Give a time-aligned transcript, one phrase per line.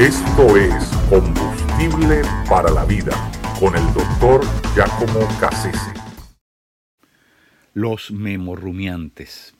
[0.00, 0.72] Esto es
[1.10, 3.12] Combustible para la Vida
[3.60, 4.40] con el doctor
[4.74, 5.92] Giacomo Cassese.
[7.74, 9.54] Los memorrumiantes.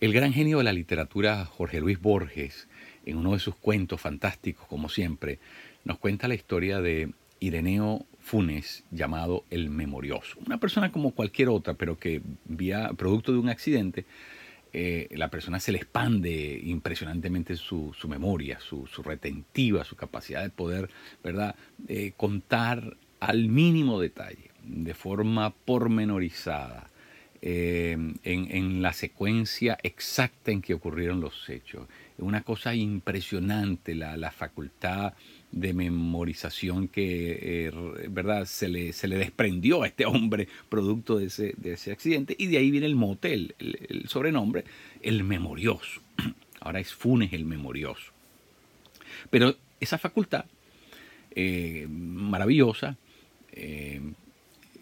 [0.00, 2.66] El gran genio de la literatura, Jorge Luis Borges,
[3.06, 5.38] en uno de sus cuentos fantásticos, como siempre,
[5.84, 10.36] nos cuenta la historia de Ireneo Funes, llamado el Memorioso.
[10.44, 14.04] Una persona como cualquier otra, pero que, vía producto de un accidente,
[14.76, 20.90] eh, la persona se le expande impresionantemente su, memoria, su, retentiva, su capacidad de poder,
[21.22, 21.54] ¿verdad?,
[21.86, 26.88] eh, contar al mínimo detalle, de forma pormenorizada,
[27.46, 31.86] eh, en, la secuencia exacta en que ocurrieron los hechos.
[32.16, 35.12] Una cosa impresionante la, la facultad
[35.52, 37.70] de memorización que eh,
[38.08, 38.46] ¿verdad?
[38.46, 42.46] Se, le, se le desprendió a este hombre producto de ese, de ese accidente y
[42.46, 44.64] de ahí viene el motel, el, sobrenombre,
[45.02, 46.00] el memorioso.
[46.60, 48.10] Ahora es Funes el memorioso.
[49.28, 50.46] Pero esa facultad
[51.34, 52.96] eh, maravillosa
[53.52, 54.00] eh,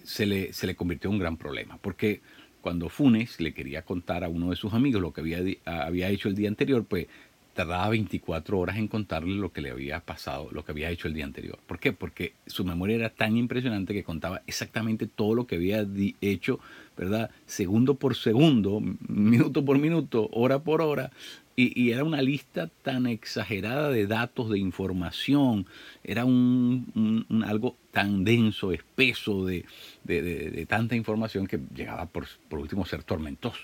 [0.05, 2.21] se, le, se le convirtió en un gran problema, porque
[2.63, 6.29] cuando Funes le quería contar a uno de sus amigos lo que había, había hecho
[6.29, 7.09] el día anterior, pues
[7.53, 11.13] tardaba 24 horas en contarle lo que le había pasado, lo que había hecho el
[11.13, 11.59] día anterior.
[11.67, 11.93] ¿Por qué?
[11.93, 15.87] Porque su memoria era tan impresionante que contaba exactamente todo lo que había
[16.23, 16.61] hecho,
[16.97, 17.31] ¿verdad?
[17.45, 21.11] Segundo por segundo, minuto por minuto, hora por hora.
[21.55, 25.67] Y, era una lista tan exagerada de datos, de información,
[26.03, 29.65] era un, algo tan denso, espeso de,
[30.05, 33.61] de, tanta información que llegaba por, por último a ser tormentoso.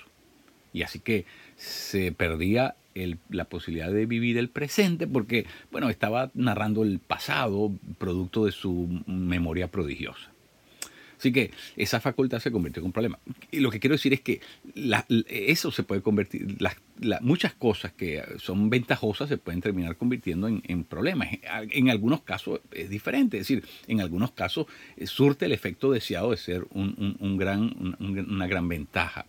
[0.72, 1.24] Y así que
[1.56, 2.76] se perdía
[3.30, 9.02] la posibilidad de vivir el presente porque, bueno, estaba narrando el pasado producto de su
[9.06, 10.30] memoria prodigiosa.
[11.18, 13.18] Así que esa facultad se convirtió en un problema.
[13.52, 14.40] Lo que quiero decir es que
[15.28, 16.56] eso se puede convertir,
[17.20, 21.28] muchas cosas que son ventajosas se pueden terminar convirtiendo en, problemas.
[21.70, 24.66] En algunos casos es diferente, es decir, en algunos casos
[25.04, 29.26] surte el efecto deseado de ser una gran ventaja.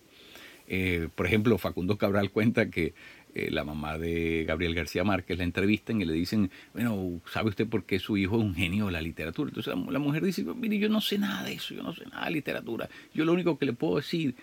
[0.71, 2.93] Eh, por ejemplo, Facundo Cabral cuenta que
[3.35, 7.67] eh, la mamá de Gabriel García Márquez la entrevistan y le dicen, bueno, ¿sabe usted
[7.67, 9.49] por qué su hijo es un genio de la literatura?
[9.49, 12.25] Entonces la, mujer dice, mire, yo no sé nada de eso, yo no sé nada
[12.25, 12.89] de literatura.
[13.13, 14.35] Yo lo único que le puedo decir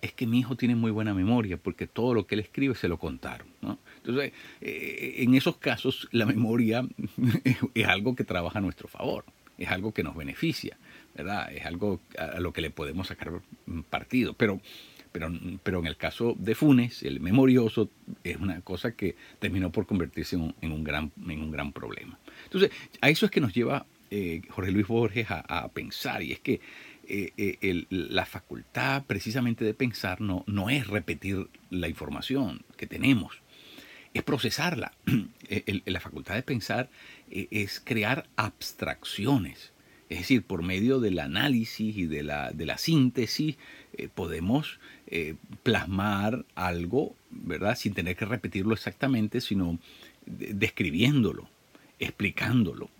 [0.00, 2.88] es que mi hijo tiene muy buena memoria porque todo lo que él escribe se
[2.88, 3.46] lo contaron.
[3.98, 6.86] Entonces, eh, en esos casos la memoria
[7.74, 9.26] es algo que trabaja a nuestro favor,
[9.58, 10.78] es algo que nos beneficia,
[11.14, 11.52] ¿verdad?
[11.52, 13.42] Es algo a lo que le podemos sacar
[13.90, 14.32] partido.
[14.32, 14.62] Pero
[15.12, 15.30] pero,
[15.62, 17.90] pero en el caso de Funes, el memorioso
[18.24, 22.18] es una cosa que terminó por convertirse en un, gran, en un gran problema.
[22.44, 26.40] Entonces, a eso es que nos lleva eh, Jorge Luis Borges a, pensar, y es
[26.40, 26.60] que
[27.06, 33.40] eh, eh, la facultad precisamente de pensar no, no es repetir la información que tenemos,
[34.12, 34.92] es procesarla.
[35.86, 36.90] la facultad de pensar
[37.30, 39.72] es crear abstracciones.
[40.08, 43.58] Es decir, por medio del análisis y de la, de la síntesis
[44.08, 47.76] podemos eh, plasmar algo, ¿verdad?
[47.76, 49.78] Sin tener que repetirlo exactamente, sino
[50.26, 51.48] describiéndolo,
[51.98, 52.90] explicándolo.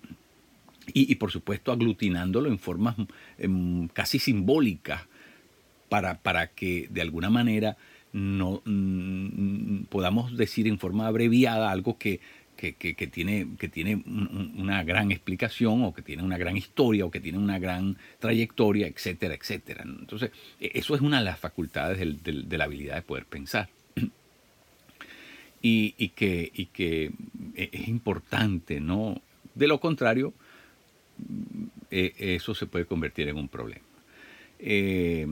[0.92, 2.96] Y, por supuesto aglutinándolo en formas
[3.38, 5.02] em, casi simbólicas
[5.88, 7.76] para, para que de alguna manera
[8.12, 8.62] no,
[9.88, 12.20] podamos decir en forma abreviada algo que
[12.60, 17.21] que, tiene, que tiene una gran explicación o que tiene una gran historia o que
[17.21, 19.82] tiene una gran trayectoria, etcétera, etcétera.
[19.84, 23.71] Entonces, e, eso es una de las facultades de la habilidad de poder pensar.
[25.62, 29.21] Y, que, e, es importante, ¿no?
[29.54, 30.34] De lo contrario,
[31.91, 33.84] e, eso se puede convertir en un problema.
[34.59, 35.27] Eh,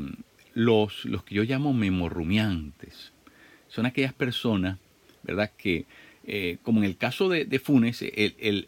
[0.54, 3.12] los, los que yo llamo memorrumiantes
[3.68, 4.78] son aquellas personas,
[5.22, 5.84] ¿verdad?, que
[6.30, 8.04] eh, como en el caso de, Funes,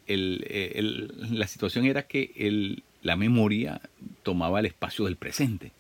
[0.06, 3.82] la situación era que la memoria
[4.22, 5.72] tomaba el espacio del presente.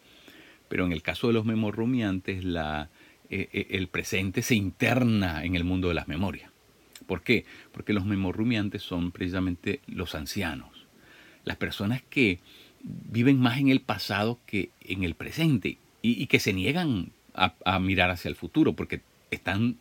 [0.68, 2.90] Pero en el caso de los memorrumiantes, la,
[3.30, 6.50] eh, eh, el presente se interna en el mundo de las memorias.
[7.06, 7.46] ¿Por qué?
[7.72, 10.86] Porque los memorrumiantes son precisamente los ancianos,
[11.46, 12.40] las personas que
[12.84, 18.10] viven más en el pasado que en el presente y, que se niegan a mirar
[18.10, 19.00] hacia el futuro porque
[19.30, 19.78] están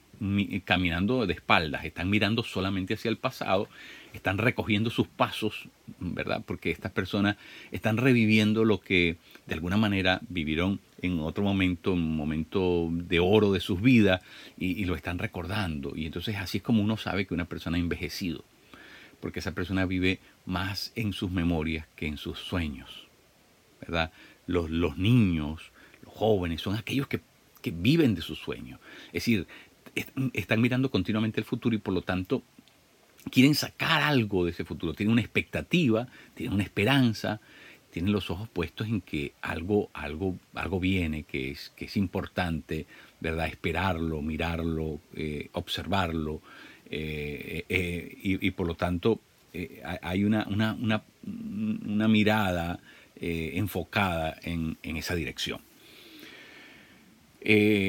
[0.66, 3.70] caminando de espaldas, están mirando solamente hacia el pasado,
[4.14, 5.68] están recogiendo sus pasos,
[6.00, 6.44] ¿verdad?
[6.46, 7.38] Porque estas personas
[7.72, 13.52] están reviviendo lo que de alguna manera vivieron en otro momento, un momento de oro
[13.52, 14.22] de sus vidas,
[14.58, 15.94] y, lo están recordando.
[15.96, 18.44] Y entonces así es como uno sabe que una persona ha envejecido,
[19.22, 23.08] porque esa persona vive más en sus memorias que en sus sueños,
[23.82, 24.12] ¿verdad?
[24.48, 25.72] Los, niños,
[26.04, 27.22] los jóvenes, son aquellos que,
[27.62, 28.80] que viven de sus sueños.
[29.08, 29.48] Es decir,
[30.34, 32.44] están mirando continuamente el futuro y por lo tanto
[33.32, 37.40] quieren sacar algo de ese futuro, tienen una expectativa, tienen una esperanza,
[37.92, 42.86] tienen los ojos puestos en que algo, algo, algo viene, que es, que es importante,
[43.20, 43.48] ¿verdad?
[43.48, 46.42] Esperarlo, mirarlo, eh, observarlo,
[46.90, 49.20] eh, eh, y, por lo tanto
[50.04, 52.80] hay una, una, una, una mirada
[53.20, 55.62] enfocada en, en, esa dirección.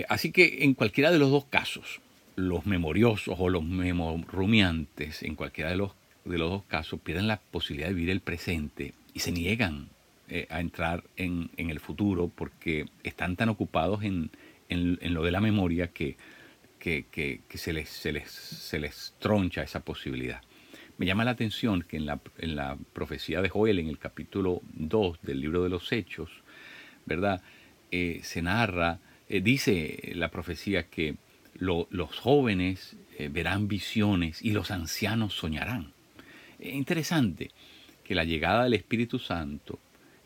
[0.08, 2.00] Así que en cualquiera de los dos casos,
[2.36, 5.92] los memoriosos o los memorrumiantes, en cualquiera de los,
[6.24, 9.88] de los dos casos, pierden la posibilidad de vivir el presente y se niegan
[10.28, 14.30] eh, a entrar en, el futuro porque están tan ocupados en,
[14.68, 16.16] lo de la memoria que,
[16.78, 17.04] que,
[17.54, 20.40] se, les, se, les, se, les, troncha esa posibilidad.
[20.98, 24.62] Me llama la atención que en la, en la profecía de Joel, en el capítulo
[24.74, 26.30] 2 del libro de los Hechos,
[27.06, 27.42] ¿verdad?
[27.90, 29.00] Eh, se narra,
[29.30, 31.14] eh, dice la profecía que
[31.54, 35.92] los jóvenes eh, verán visiones y los ancianos soñarán.
[36.58, 37.52] Es interesante
[38.02, 39.78] que la llegada del Espíritu Santo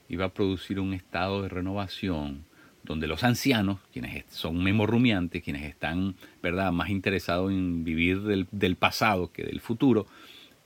[0.08, 2.46] iba a producir un estado de renovación
[2.82, 6.72] donde los ancianos, quienes son memorrumiantes, quienes están ¿verdad?
[6.72, 10.06] más interesados en vivir del, pasado que del futuro,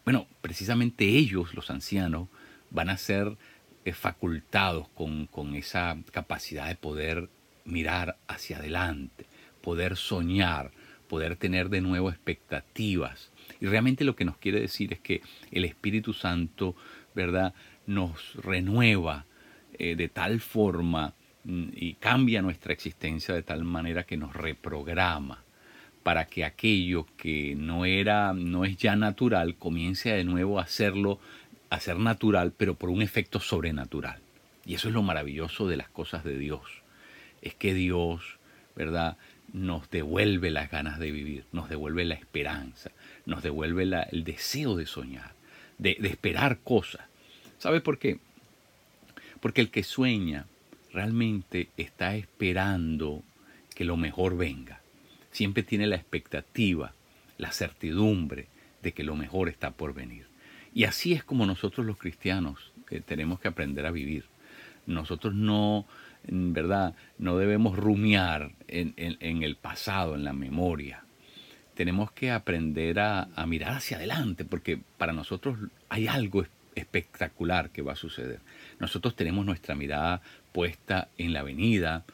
[0.04, 2.28] bueno, precisamente ellos, los ancianos,
[2.70, 3.36] van a ser
[3.84, 7.28] eh, facultados con, con esa capacidad de poder
[7.68, 9.26] mirar hacia adelante,
[9.62, 10.72] poder soñar,
[11.08, 13.30] poder tener de nuevo expectativas.
[13.60, 16.74] Y realmente lo que nos quiere decir es que el Espíritu Santo,
[17.14, 17.54] ¿verdad?,
[17.86, 19.24] nos renueva
[19.78, 25.42] eh, de tal forma mm, y cambia nuestra existencia de tal manera que nos reprograma
[26.02, 31.18] para que aquello que no era, no es ya natural, comience de nuevo a hacerlo,
[31.70, 34.20] a ser natural, pero por un efecto sobrenatural.
[34.64, 36.62] Y eso es lo maravilloso de las cosas de Dios.
[37.42, 38.38] Es que Dios,
[38.74, 39.16] ¿verdad?
[39.52, 42.90] nos devuelve las ganas de vivir, nos devuelve la esperanza,
[43.26, 45.32] nos devuelve el deseo de soñar,
[45.78, 47.06] de, esperar cosas.
[47.58, 48.18] ¿Sabe por qué?
[49.40, 50.46] Porque el que sueña
[50.92, 53.22] realmente está esperando
[53.74, 54.80] que lo mejor venga.
[55.30, 56.92] Siempre tiene la expectativa,
[57.36, 58.48] la certidumbre
[58.82, 60.26] de que lo mejor está por venir.
[60.74, 64.24] Y así es como nosotros los cristianos eh, tenemos que aprender a vivir.
[64.86, 65.86] Nosotros no,
[66.30, 66.94] ¿verdad?
[67.18, 71.04] No debemos rumiar en, el pasado, en la memoria.
[71.74, 75.58] Tenemos que aprender a, mirar hacia adelante, porque para nosotros
[75.88, 76.44] hay algo
[76.74, 78.40] espectacular que va a suceder.
[78.78, 80.20] Nosotros tenemos nuestra mirada
[80.52, 82.04] puesta en la venida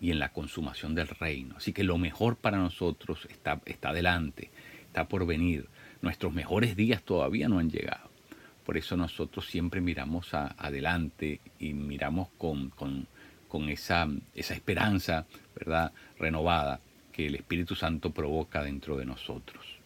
[0.00, 1.56] y en la consumación del reino.
[1.56, 4.50] Así que lo mejor para nosotros está, está adelante,
[4.86, 5.66] está por venir.
[6.00, 8.08] Nuestros mejores días todavía no han llegado.
[8.68, 12.70] Por eso nosotros siempre miramos adelante y miramos con,
[13.48, 15.92] con esa, esa esperanza ¿verdad?
[16.18, 16.80] renovada
[17.12, 19.78] que el Espíritu Santo provoca dentro de nosotros.